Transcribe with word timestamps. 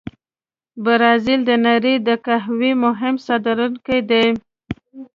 برازیل 0.83 1.41
د 1.49 1.51
نړۍ 1.67 1.95
د 2.07 2.09
قهوې 2.25 2.71
مهم 2.83 3.15
صادرونکي 3.25 3.99
دي. 4.09 4.25